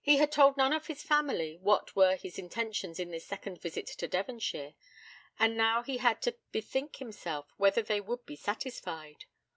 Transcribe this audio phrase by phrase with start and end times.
[0.00, 3.88] He had told none of his family what were his intentions in this second visit
[3.88, 4.74] to Devonshire,
[5.40, 9.24] and now he had to bethink himself whether they would be satisfied.